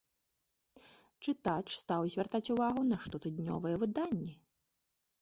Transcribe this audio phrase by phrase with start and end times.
[1.25, 4.33] Чытач стаў звяртаць увагу на штотыднёвыя выданні!